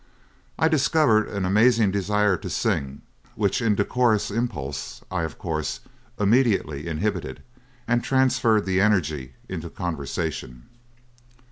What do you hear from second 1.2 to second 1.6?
an